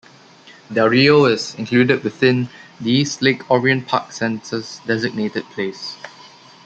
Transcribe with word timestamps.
Del 0.73 0.89
Rio 0.89 1.25
is 1.25 1.53
included 1.59 2.03
within 2.03 2.49
the 2.79 2.89
East 2.89 3.21
Lake-Orient 3.21 3.87
Park 3.87 4.11
census-designated 4.11 5.43
place. 5.51 5.95